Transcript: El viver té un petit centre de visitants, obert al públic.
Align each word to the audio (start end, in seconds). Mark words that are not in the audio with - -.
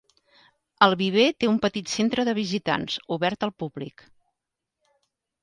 El 0.85 0.95
viver 1.01 1.25
té 1.43 1.49
un 1.51 1.59
petit 1.65 1.91
centre 1.97 2.25
de 2.31 2.35
visitants, 2.39 2.97
obert 3.19 3.47
al 3.49 3.55
públic. 3.67 4.09